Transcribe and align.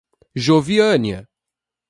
Joviânia 0.45 1.29